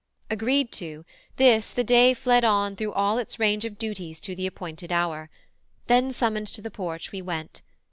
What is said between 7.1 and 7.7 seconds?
we went.